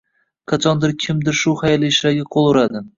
[0.51, 2.89] Qachondir kimdir shu xayrli ishga qo‘l uradi.